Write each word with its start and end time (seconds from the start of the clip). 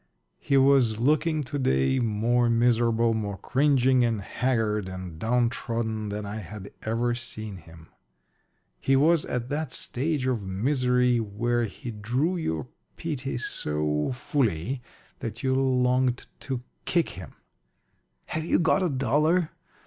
He 0.39 0.57
was 0.57 0.99
looking 0.99 1.43
to 1.43 1.59
day 1.59 1.99
more 1.99 2.49
miserable, 2.49 3.13
more 3.13 3.37
cringing 3.37 4.03
and 4.03 4.19
haggard 4.19 4.89
and 4.89 5.19
downtrodden 5.19 6.09
than 6.09 6.25
I 6.25 6.37
had 6.37 6.71
ever 6.81 7.13
seen 7.13 7.57
him. 7.57 7.87
He 8.79 8.95
was 8.95 9.25
at 9.25 9.49
that 9.49 9.71
stage 9.71 10.25
of 10.25 10.41
misery 10.41 11.19
where 11.19 11.65
he 11.65 11.91
drew 11.91 12.35
your 12.35 12.65
pity 12.97 13.37
so 13.37 14.11
fully 14.13 14.81
that 15.19 15.43
you 15.43 15.53
longed 15.53 16.25
to 16.49 16.63
kick 16.85 17.09
him. 17.09 17.35
"Have 18.25 18.43
you 18.43 18.57
got 18.57 18.81
a 18.81 18.89
dollar?" 18.89 19.51